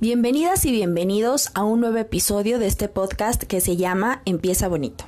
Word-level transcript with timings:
Bienvenidas 0.00 0.64
y 0.64 0.70
bienvenidos 0.70 1.50
a 1.54 1.64
un 1.64 1.80
nuevo 1.80 1.96
episodio 1.96 2.60
de 2.60 2.68
este 2.68 2.86
podcast 2.86 3.42
que 3.42 3.60
se 3.60 3.76
llama 3.76 4.22
Empieza 4.26 4.68
Bonito. 4.68 5.04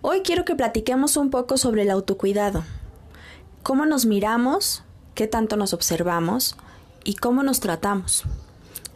Hoy 0.00 0.22
quiero 0.22 0.44
que 0.44 0.56
platiquemos 0.56 1.16
un 1.16 1.30
poco 1.30 1.56
sobre 1.56 1.82
el 1.82 1.90
autocuidado. 1.90 2.64
Cómo 3.62 3.86
nos 3.86 4.06
miramos, 4.06 4.82
qué 5.14 5.28
tanto 5.28 5.56
nos 5.56 5.72
observamos 5.72 6.56
y 7.04 7.14
cómo 7.14 7.44
nos 7.44 7.60
tratamos. 7.60 8.24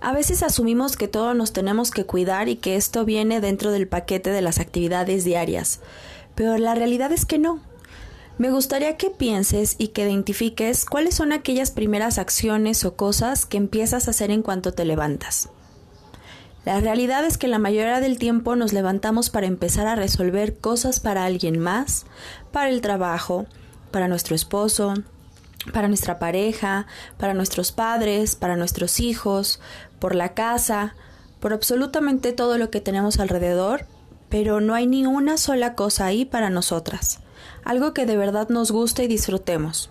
A 0.01 0.13
veces 0.13 0.43
asumimos 0.43 0.97
que 0.97 1.07
todos 1.07 1.37
nos 1.37 1.53
tenemos 1.53 1.93
que 1.93 2.05
cuidar 2.05 2.49
y 2.49 2.57
que 2.57 2.75
esto 2.75 3.05
viene 3.05 3.41
dentro 3.41 3.71
del 3.71 3.87
paquete 3.87 4.31
de 4.31 4.43
las 4.43 4.59
actividades 4.59 5.23
diarias, 5.23 5.79
pero 6.35 6.59
la 6.59 6.75
realidad 6.75 7.13
es 7.13 7.27
que 7.27 7.39
no. 7.39 7.61
Me 8.39 8.51
gustaría 8.51 8.97
que 8.97 9.11
pienses 9.11 9.77
y 9.79 9.89
que 9.89 10.03
identifiques 10.03 10.87
cuáles 10.87 11.15
son 11.15 11.33
aquellas 11.33 11.71
primeras 11.71 12.19
acciones 12.19 12.85
o 12.85 12.97
cosas 12.97 13.45
que 13.45 13.59
empiezas 13.59 14.09
a 14.09 14.13
hacer 14.13 14.31
en 14.31 14.43
cuanto 14.43 14.73
te 14.73 14.87
levantas. 14.87 15.51
La 16.65 16.81
realidad 16.81 17.27
es 17.27 17.37
que 17.37 17.47
la 17.47 17.59
mayoría 17.59 18.01
del 18.01 18.19
tiempo 18.19 18.57
nos 18.57 18.73
levantamos 18.73 19.29
para 19.29 19.47
empezar 19.47 19.87
a 19.87 19.97
resolver 19.97 20.57
cosas 20.57 20.99
para 20.99 21.25
alguien 21.25 21.59
más, 21.59 22.07
para 22.53 22.71
el 22.71 22.81
trabajo, 22.81 23.47
para 23.91 24.09
nuestro 24.09 24.35
esposo, 24.35 24.95
para 25.73 25.89
nuestra 25.89 26.19
pareja, 26.19 26.87
para 27.19 27.35
nuestros 27.35 27.71
padres, 27.71 28.35
para 28.35 28.57
nuestros 28.57 28.99
hijos, 29.01 29.61
por 29.99 30.15
la 30.15 30.33
casa, 30.33 30.95
por 31.39 31.53
absolutamente 31.53 32.33
todo 32.33 32.57
lo 32.57 32.71
que 32.71 32.81
tenemos 32.81 33.21
alrededor, 33.21 33.85
pero 34.31 34.61
no 34.61 34.75
hay 34.75 34.87
ni 34.87 35.05
una 35.05 35.37
sola 35.37 35.75
cosa 35.75 36.07
ahí 36.07 36.25
para 36.25 36.49
nosotras 36.49 37.21
algo 37.65 37.95
que 37.95 38.07
de 38.07 38.17
verdad 38.17 38.49
nos 38.49 38.71
guste 38.71 39.05
y 39.05 39.09
disfrutemos. 39.09 39.91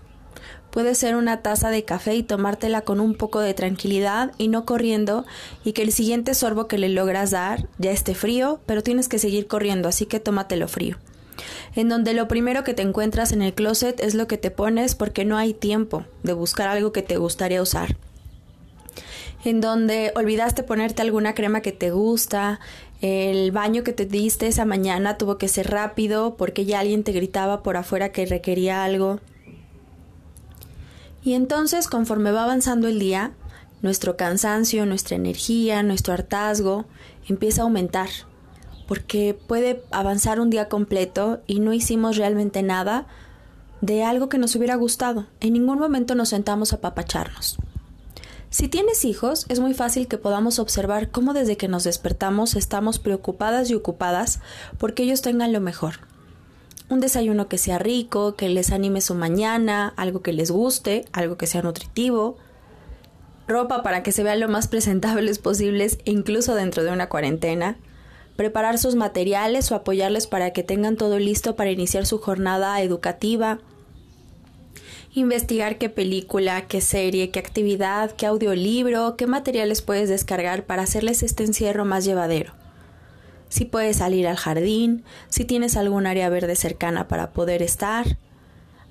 Puede 0.71 0.95
ser 0.95 1.15
una 1.15 1.41
taza 1.41 1.69
de 1.69 1.83
café 1.83 2.15
y 2.15 2.23
tomártela 2.23 2.81
con 2.81 3.01
un 3.01 3.15
poco 3.15 3.41
de 3.41 3.53
tranquilidad 3.53 4.31
y 4.37 4.47
no 4.47 4.65
corriendo 4.65 5.25
y 5.65 5.73
que 5.73 5.81
el 5.81 5.91
siguiente 5.91 6.33
sorbo 6.33 6.67
que 6.67 6.77
le 6.77 6.87
logras 6.87 7.31
dar 7.31 7.67
ya 7.77 7.91
esté 7.91 8.15
frío, 8.15 8.61
pero 8.65 8.81
tienes 8.81 9.09
que 9.09 9.19
seguir 9.19 9.47
corriendo, 9.47 9.89
así 9.89 10.05
que 10.05 10.21
tómatelo 10.21 10.69
frío. 10.69 10.97
En 11.75 11.89
donde 11.89 12.13
lo 12.13 12.27
primero 12.27 12.63
que 12.63 12.73
te 12.73 12.83
encuentras 12.83 13.33
en 13.33 13.41
el 13.41 13.53
closet 13.53 13.99
es 13.99 14.15
lo 14.15 14.27
que 14.27 14.37
te 14.37 14.51
pones 14.51 14.95
porque 14.95 15.25
no 15.25 15.37
hay 15.37 15.53
tiempo 15.53 16.05
de 16.23 16.33
buscar 16.33 16.69
algo 16.69 16.93
que 16.93 17.01
te 17.01 17.17
gustaría 17.17 17.61
usar 17.61 17.97
en 19.43 19.61
donde 19.61 20.11
olvidaste 20.15 20.63
ponerte 20.63 21.01
alguna 21.01 21.33
crema 21.33 21.61
que 21.61 21.71
te 21.71 21.91
gusta, 21.91 22.59
el 23.01 23.51
baño 23.51 23.83
que 23.83 23.93
te 23.93 24.05
diste 24.05 24.47
esa 24.47 24.65
mañana 24.65 25.17
tuvo 25.17 25.37
que 25.37 25.47
ser 25.47 25.71
rápido 25.71 26.35
porque 26.37 26.65
ya 26.65 26.79
alguien 26.79 27.03
te 27.03 27.11
gritaba 27.11 27.63
por 27.63 27.75
afuera 27.75 28.11
que 28.11 28.25
requería 28.25 28.83
algo. 28.83 29.19
Y 31.23 31.33
entonces, 31.33 31.87
conforme 31.87 32.31
va 32.31 32.43
avanzando 32.43 32.87
el 32.87 32.99
día, 32.99 33.31
nuestro 33.81 34.17
cansancio, 34.17 34.85
nuestra 34.85 35.15
energía, 35.15 35.81
nuestro 35.83 36.13
hartazgo 36.13 36.85
empieza 37.27 37.61
a 37.61 37.65
aumentar, 37.65 38.09
porque 38.87 39.37
puede 39.47 39.83
avanzar 39.91 40.39
un 40.39 40.49
día 40.49 40.69
completo 40.69 41.41
y 41.47 41.59
no 41.59 41.73
hicimos 41.73 42.17
realmente 42.17 42.61
nada 42.61 43.07
de 43.81 44.03
algo 44.03 44.29
que 44.29 44.37
nos 44.37 44.55
hubiera 44.55 44.75
gustado. 44.75 45.25
En 45.39 45.53
ningún 45.53 45.79
momento 45.79 46.13
nos 46.13 46.29
sentamos 46.29 46.73
a 46.73 46.81
papacharnos. 46.81 47.57
Si 48.51 48.67
tienes 48.67 49.05
hijos, 49.05 49.45
es 49.47 49.61
muy 49.61 49.73
fácil 49.73 50.09
que 50.09 50.17
podamos 50.17 50.59
observar 50.59 51.09
cómo 51.09 51.33
desde 51.33 51.55
que 51.55 51.69
nos 51.69 51.85
despertamos 51.85 52.57
estamos 52.57 52.99
preocupadas 52.99 53.69
y 53.69 53.75
ocupadas 53.75 54.41
porque 54.77 55.03
ellos 55.03 55.21
tengan 55.21 55.53
lo 55.53 55.61
mejor. 55.61 56.01
Un 56.89 56.99
desayuno 56.99 57.47
que 57.47 57.57
sea 57.57 57.79
rico, 57.79 58.35
que 58.35 58.49
les 58.49 58.73
anime 58.73 58.99
su 58.99 59.15
mañana, 59.15 59.93
algo 59.95 60.21
que 60.21 60.33
les 60.33 60.51
guste, 60.51 61.05
algo 61.13 61.37
que 61.37 61.47
sea 61.47 61.61
nutritivo, 61.61 62.35
ropa 63.47 63.83
para 63.83 64.03
que 64.03 64.11
se 64.11 64.21
vean 64.21 64.41
lo 64.41 64.49
más 64.49 64.67
presentables 64.67 65.39
posibles 65.39 65.99
incluso 66.03 66.53
dentro 66.53 66.83
de 66.83 66.91
una 66.91 67.07
cuarentena, 67.07 67.77
preparar 68.35 68.77
sus 68.77 68.95
materiales 68.95 69.71
o 69.71 69.75
apoyarles 69.75 70.27
para 70.27 70.51
que 70.51 70.63
tengan 70.63 70.97
todo 70.97 71.19
listo 71.19 71.55
para 71.55 71.71
iniciar 71.71 72.05
su 72.05 72.17
jornada 72.17 72.81
educativa, 72.81 73.59
investigar 75.13 75.77
qué 75.77 75.89
película, 75.89 76.67
qué 76.67 76.79
serie, 76.81 77.31
qué 77.31 77.39
actividad, 77.39 78.11
qué 78.11 78.25
audiolibro, 78.25 79.17
qué 79.17 79.27
materiales 79.27 79.81
puedes 79.81 80.09
descargar 80.09 80.65
para 80.65 80.83
hacerles 80.83 81.23
este 81.23 81.43
encierro 81.43 81.85
más 81.85 82.05
llevadero. 82.05 82.53
Si 83.49 83.65
puedes 83.65 83.97
salir 83.97 84.27
al 84.27 84.37
jardín, 84.37 85.03
si 85.27 85.43
tienes 85.43 85.75
algún 85.75 86.07
área 86.07 86.29
verde 86.29 86.55
cercana 86.55 87.09
para 87.09 87.31
poder 87.31 87.61
estar. 87.61 88.17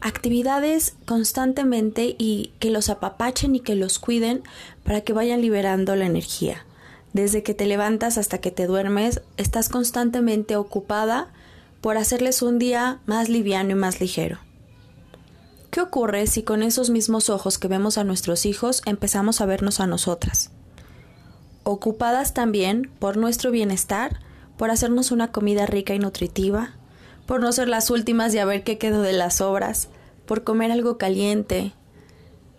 Actividades 0.03 0.95
constantemente 1.07 2.15
y 2.19 2.53
que 2.59 2.71
los 2.71 2.91
apapachen 2.91 3.55
y 3.55 3.61
que 3.61 3.75
los 3.75 3.99
cuiden 3.99 4.43
para 4.85 5.01
que 5.01 5.15
vayan 5.15 5.41
liberando 5.41 5.97
la 5.97 6.07
energía. 6.07 6.67
Desde 7.15 7.43
que 7.43 7.55
te 7.55 7.67
levantas 7.67 8.19
hasta 8.19 8.39
que 8.39 8.51
te 8.51 8.67
duermes, 8.67 9.23
estás 9.39 9.69
constantemente 9.71 10.57
ocupada 10.57 11.29
por 11.81 11.97
hacerles 11.97 12.43
un 12.43 12.59
día 12.59 13.01
más 13.07 13.31
liviano 13.31 13.71
y 13.71 13.75
más 13.75 14.01
ligero. 14.01 14.39
¿Qué 15.71 15.81
ocurre 15.81 16.27
si 16.27 16.43
con 16.43 16.65
esos 16.65 16.91
mismos 16.91 17.31
ojos 17.31 17.57
que 17.57 17.69
vemos 17.69 17.97
a 17.97 18.03
nuestros 18.03 18.45
hijos 18.45 18.83
empezamos 18.87 19.41
a 19.41 19.47
vernos 19.47 19.79
a 19.79 19.87
nosotras? 19.87 20.51
Ocupadas 21.63 22.35
también 22.35 22.91
por 22.99 23.17
nuestro 23.17 23.53
bienestar, 23.53 24.19
por 24.57 24.71
hacernos 24.71 25.13
una 25.13 25.31
comida 25.31 25.67
rica 25.67 25.95
y 25.95 26.01
nutritiva, 26.01 26.71
por 27.25 27.41
no 27.41 27.53
ser 27.53 27.69
las 27.69 27.89
últimas 27.91 28.35
y 28.35 28.39
a 28.39 28.45
ver 28.45 28.65
qué 28.65 28.79
quedó 28.79 29.01
de 29.03 29.13
las 29.13 29.41
obras, 29.41 29.91
por 30.27 30.43
comer 30.43 30.73
algo 30.73 30.99
caliente, 30.99 31.73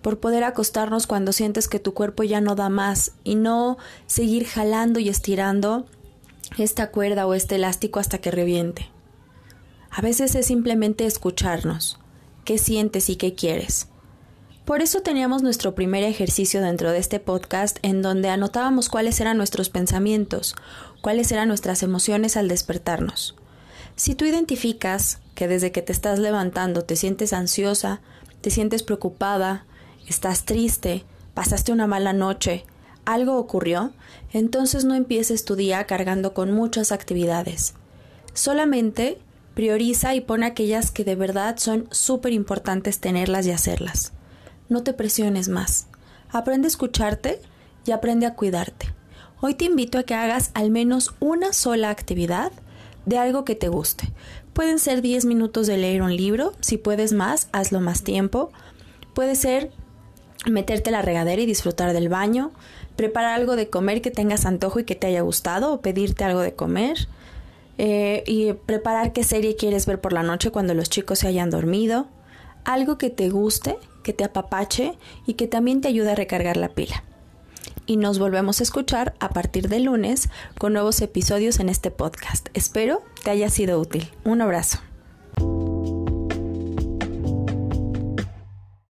por 0.02 0.20
poder 0.20 0.46
acostarnos 0.46 1.06
cuando 1.06 1.34
sientes 1.34 1.68
que 1.68 1.80
tu 1.80 1.94
cuerpo 1.94 2.24
ya 2.24 2.40
no 2.40 2.56
da 2.56 2.70
más 2.70 3.12
y 3.26 3.36
no 3.36 3.78
seguir 4.08 4.46
jalando 4.46 5.02
y 5.02 5.10
estirando 5.10 5.86
esta 6.58 6.92
cuerda 6.92 7.28
o 7.28 7.34
este 7.34 7.56
elástico 7.56 8.00
hasta 8.00 8.20
que 8.20 8.32
reviente. 8.32 8.90
A 9.90 10.00
veces 10.00 10.34
es 10.36 10.46
simplemente 10.46 11.06
escucharnos, 11.06 12.01
qué 12.46 12.58
sientes 12.58 13.10
y 13.10 13.16
qué 13.16 13.36
quieres. 13.36 13.88
Por 14.66 14.82
eso 14.82 15.02
teníamos 15.02 15.42
nuestro 15.42 15.76
primer 15.76 16.04
ejercicio 16.04 16.62
dentro 16.62 16.92
de 16.92 17.00
este 17.00 17.20
podcast 17.20 17.78
en 17.82 18.02
donde 18.02 18.30
anotábamos 18.30 18.90
cuáles 18.90 19.20
eran 19.20 19.38
nuestros 19.38 19.70
pensamientos, 19.70 20.56
cuáles 21.02 21.32
eran 21.32 21.48
nuestras 21.48 21.84
emociones 21.84 22.38
al 22.38 22.48
despertarnos. 22.48 23.36
Si 23.96 24.16
tú 24.16 24.26
identificas 24.26 25.20
que 25.36 25.48
desde 25.48 25.72
que 25.72 25.82
te 25.82 25.92
estás 25.92 26.20
levantando 26.20 26.84
te 26.84 26.96
sientes 26.96 27.34
ansiosa, 27.34 28.02
te 28.42 28.52
sientes 28.52 28.84
preocupada, 28.84 29.66
estás 30.08 30.46
triste, 30.46 31.06
pasaste 31.34 31.72
una 31.72 31.88
mala 31.88 32.14
noche, 32.14 32.66
algo 33.06 33.38
ocurrió, 33.38 33.92
entonces 34.32 34.86
no 34.86 34.96
empieces 34.96 35.44
tu 35.44 35.56
día 35.56 35.86
cargando 35.86 36.34
con 36.34 36.52
muchas 36.52 36.92
actividades. 36.92 37.74
Solamente 38.34 39.20
Prioriza 39.54 40.16
y 40.16 40.22
pon 40.22 40.44
aquellas 40.44 40.92
que 40.92 41.04
de 41.04 41.16
verdad 41.16 41.58
son 41.58 41.88
súper 41.92 42.32
importantes 42.32 43.00
tenerlas 43.00 43.46
y 43.46 43.52
hacerlas. 43.52 44.14
No 44.70 44.84
te 44.84 44.94
presiones 44.94 45.50
más. 45.50 45.88
Aprende 46.30 46.68
a 46.68 46.70
escucharte 46.70 47.42
y 47.86 47.92
aprende 47.92 48.26
a 48.26 48.36
cuidarte. 48.36 48.94
Hoy 49.42 49.56
te 49.56 49.66
invito 49.66 49.98
a 49.98 50.04
que 50.04 50.14
hagas 50.14 50.52
al 50.54 50.70
menos 50.72 51.16
una 51.20 51.52
sola 51.52 51.90
actividad 51.90 52.52
de 53.06 53.18
algo 53.18 53.44
que 53.44 53.56
te 53.56 53.68
guste. 53.68 54.14
Pueden 54.54 54.80
ser 54.80 55.02
10 55.02 55.26
minutos 55.26 55.68
de 55.68 55.78
leer 55.78 56.02
un 56.02 56.16
libro, 56.16 56.54
si 56.62 56.78
puedes 56.78 57.12
más, 57.12 57.50
hazlo 57.52 57.82
más 57.82 58.04
tiempo. 58.04 58.52
Puede 59.14 59.36
ser 59.36 59.72
meterte 60.50 60.90
a 60.90 60.94
la 60.94 61.02
regadera 61.02 61.42
y 61.42 61.46
disfrutar 61.46 61.92
del 61.94 62.08
baño, 62.08 62.52
preparar 62.96 63.34
algo 63.34 63.56
de 63.56 63.70
comer 63.70 64.02
que 64.02 64.12
tengas 64.12 64.46
antojo 64.46 64.80
y 64.80 64.86
que 64.86 64.96
te 64.96 65.08
haya 65.08 65.22
gustado 65.22 65.74
o 65.74 65.82
pedirte 65.82 66.24
algo 66.24 66.42
de 66.42 66.54
comer 66.54 67.08
eh, 67.78 68.24
y 68.28 68.54
preparar 68.54 69.14
qué 69.14 69.24
serie 69.24 69.56
quieres 69.56 69.86
ver 69.86 70.02
por 70.02 70.14
la 70.14 70.24
noche 70.24 70.52
cuando 70.52 70.74
los 70.74 70.90
chicos 70.90 71.20
se 71.20 71.28
hayan 71.28 71.50
dormido, 71.50 72.08
algo 72.64 72.98
que 72.98 73.10
te 73.10 73.30
guste, 73.30 73.78
que 74.04 74.14
te 74.14 74.24
apapache 74.24 74.98
y 75.26 75.34
que 75.34 75.48
también 75.48 75.82
te 75.82 75.88
ayude 75.88 76.12
a 76.12 76.16
recargar 76.16 76.58
la 76.58 76.70
pila. 76.70 77.04
Y 77.86 77.98
nos 77.98 78.20
volvemos 78.20 78.60
a 78.60 78.64
escuchar 78.64 79.16
a 79.20 79.30
partir 79.30 79.68
de 79.68 79.80
lunes 79.80 80.30
con 80.58 80.74
nuevos 80.74 81.02
episodios 81.02 81.60
en 81.60 81.70
este 81.70 81.92
podcast. 81.92 82.50
Espero 82.54 83.02
te 83.24 83.32
haya 83.32 83.50
sido 83.50 83.80
útil. 83.80 84.10
Un 84.24 84.42
abrazo. 84.42 84.80